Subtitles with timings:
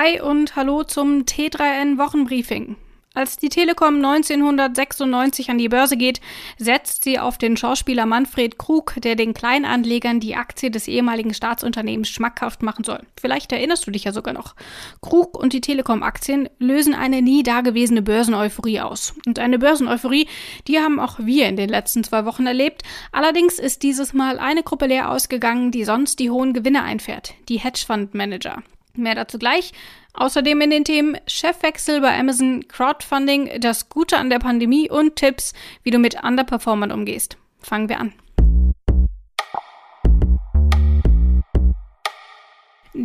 [0.00, 2.76] Hi und hallo zum T3N Wochenbriefing.
[3.14, 6.20] Als die Telekom 1996 an die Börse geht,
[6.56, 12.10] setzt sie auf den Schauspieler Manfred Krug, der den Kleinanlegern die Aktie des ehemaligen Staatsunternehmens
[12.10, 13.00] schmackhaft machen soll.
[13.20, 14.54] Vielleicht erinnerst du dich ja sogar noch.
[15.02, 19.14] Krug und die Telekom-Aktien lösen eine nie dagewesene Börseneuphorie aus.
[19.26, 20.28] Und eine Börseneuphorie,
[20.68, 22.84] die haben auch wir in den letzten zwei Wochen erlebt.
[23.10, 27.34] Allerdings ist dieses Mal eine Gruppe leer ausgegangen, die sonst die hohen Gewinne einfährt.
[27.48, 28.62] Die Hedgefund-Manager.
[28.98, 29.72] Mehr dazu gleich.
[30.12, 35.54] Außerdem in den Themen Chefwechsel bei Amazon, Crowdfunding, das Gute an der Pandemie und Tipps,
[35.84, 37.36] wie du mit Underperformern umgehst.
[37.60, 38.12] Fangen wir an.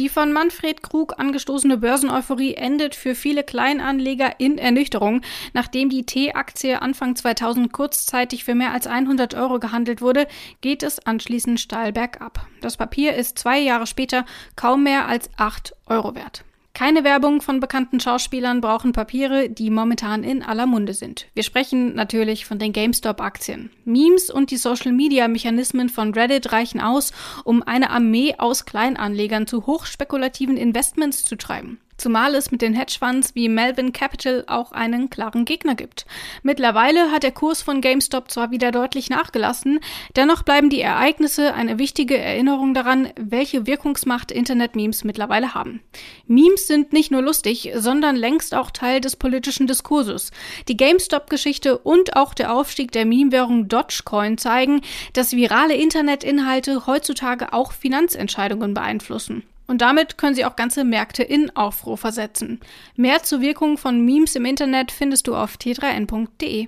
[0.00, 5.20] Die von Manfred Krug angestoßene Börseneuphorie endet für viele Kleinanleger in Ernüchterung.
[5.52, 10.26] Nachdem die T-Aktie Anfang 2000 kurzzeitig für mehr als 100 Euro gehandelt wurde,
[10.62, 12.46] geht es anschließend steil bergab.
[12.62, 14.24] Das Papier ist zwei Jahre später
[14.56, 16.44] kaum mehr als 8 Euro wert.
[16.80, 21.26] Keine Werbung von bekannten Schauspielern brauchen Papiere, die momentan in aller Munde sind.
[21.34, 23.68] Wir sprechen natürlich von den GameStop-Aktien.
[23.84, 27.12] Memes und die Social-Media-Mechanismen von Reddit reichen aus,
[27.44, 31.80] um eine Armee aus Kleinanlegern zu hochspekulativen Investments zu treiben.
[32.00, 36.06] Zumal es mit den Hedgefonds wie Melvin Capital auch einen klaren Gegner gibt.
[36.42, 39.80] Mittlerweile hat der Kurs von GameStop zwar wieder deutlich nachgelassen,
[40.16, 45.82] dennoch bleiben die Ereignisse eine wichtige Erinnerung daran, welche Wirkungsmacht Internet-Memes mittlerweile haben.
[46.26, 50.30] Memes sind nicht nur lustig, sondern längst auch Teil des politischen Diskurses.
[50.68, 54.80] Die GameStop-Geschichte und auch der Aufstieg der Meme-Währung Dogecoin zeigen,
[55.12, 59.42] dass virale Internetinhalte heutzutage auch Finanzentscheidungen beeinflussen.
[59.70, 62.58] Und damit können sie auch ganze Märkte in Aufruhr versetzen.
[62.96, 66.66] Mehr zur Wirkung von Memes im Internet findest du auf t3n.de.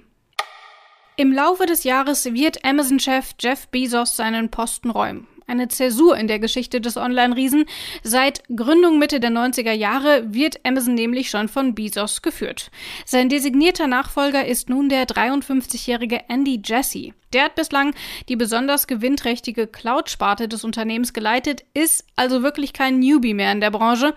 [1.16, 6.38] Im Laufe des Jahres wird Amazon-Chef Jeff Bezos seinen Posten räumen eine Zäsur in der
[6.38, 7.66] Geschichte des Online-Riesen.
[8.02, 12.70] Seit Gründung Mitte der 90er Jahre wird Amazon nämlich schon von Bezos geführt.
[13.04, 17.14] Sein designierter Nachfolger ist nun der 53-jährige Andy Jassy.
[17.32, 17.94] Der hat bislang
[18.28, 23.70] die besonders gewinnträchtige Cloud-Sparte des Unternehmens geleitet, ist also wirklich kein Newbie mehr in der
[23.70, 24.14] Branche.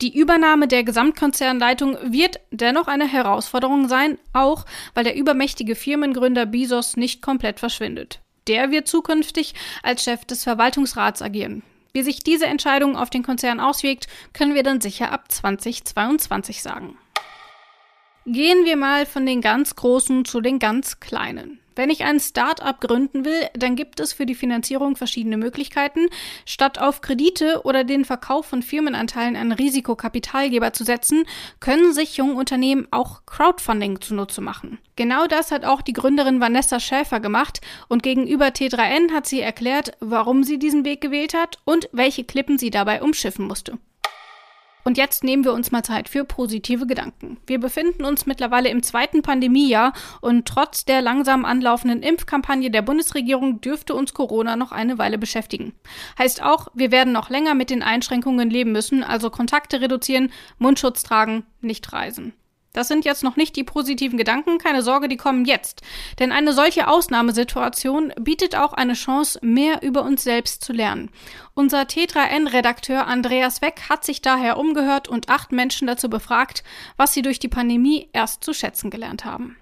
[0.00, 6.96] Die Übernahme der Gesamtkonzernleitung wird dennoch eine Herausforderung sein, auch weil der übermächtige Firmengründer Bezos
[6.96, 8.23] nicht komplett verschwindet.
[8.46, 11.62] Der wird zukünftig als Chef des Verwaltungsrats agieren.
[11.92, 16.98] Wie sich diese Entscheidung auf den Konzern auswirkt, können wir dann sicher ab 2022 sagen.
[18.26, 21.60] Gehen wir mal von den ganz Großen zu den ganz Kleinen.
[21.76, 26.06] Wenn ich ein Start-up gründen will, dann gibt es für die Finanzierung verschiedene Möglichkeiten.
[26.46, 31.26] Statt auf Kredite oder den Verkauf von Firmenanteilen an Risikokapitalgeber zu setzen,
[31.60, 34.78] können sich junge Unternehmen auch Crowdfunding zunutze machen.
[34.96, 39.92] Genau das hat auch die Gründerin Vanessa Schäfer gemacht und gegenüber T3N hat sie erklärt,
[40.00, 43.78] warum sie diesen Weg gewählt hat und welche Klippen sie dabei umschiffen musste.
[44.84, 47.38] Und jetzt nehmen wir uns mal Zeit für positive Gedanken.
[47.46, 53.62] Wir befinden uns mittlerweile im zweiten Pandemiejahr und trotz der langsam anlaufenden Impfkampagne der Bundesregierung
[53.62, 55.72] dürfte uns Corona noch eine Weile beschäftigen.
[56.18, 61.02] Heißt auch, wir werden noch länger mit den Einschränkungen leben müssen, also Kontakte reduzieren, Mundschutz
[61.02, 62.34] tragen, nicht reisen.
[62.74, 65.80] Das sind jetzt noch nicht die positiven Gedanken, keine Sorge, die kommen jetzt.
[66.18, 71.10] Denn eine solche Ausnahmesituation bietet auch eine Chance, mehr über uns selbst zu lernen.
[71.54, 76.64] Unser T3N-Redakteur Andreas Weck hat sich daher umgehört und acht Menschen dazu befragt,
[76.96, 79.56] was sie durch die Pandemie erst zu schätzen gelernt haben.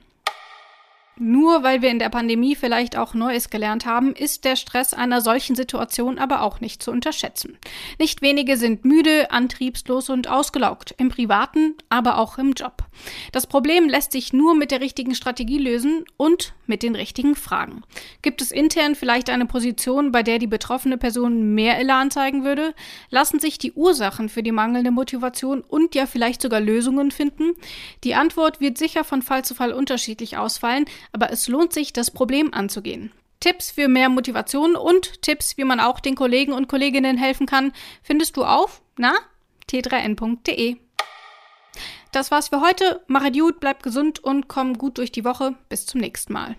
[1.18, 5.20] Nur weil wir in der Pandemie vielleicht auch Neues gelernt haben, ist der Stress einer
[5.20, 7.58] solchen Situation aber auch nicht zu unterschätzen.
[7.98, 12.84] Nicht wenige sind müde, antriebslos und ausgelaugt, im privaten, aber auch im Job.
[13.30, 17.82] Das Problem lässt sich nur mit der richtigen Strategie lösen und mit den richtigen Fragen.
[18.22, 22.74] Gibt es intern vielleicht eine Position, bei der die betroffene Person mehr Elan zeigen würde?
[23.10, 27.52] Lassen sich die Ursachen für die mangelnde Motivation und ja vielleicht sogar Lösungen finden?
[28.04, 32.10] Die Antwort wird sicher von Fall zu Fall unterschiedlich ausfallen, aber es lohnt sich, das
[32.10, 33.12] Problem anzugehen.
[33.40, 37.72] Tipps für mehr Motivation und Tipps, wie man auch den Kollegen und Kolleginnen helfen kann,
[38.02, 39.14] findest du auf, na,
[39.68, 40.76] t3n.de.
[42.12, 43.03] Das war's für heute.
[43.06, 45.54] Mache gut, bleib gesund und komm gut durch die Woche.
[45.68, 46.56] Bis zum nächsten Mal.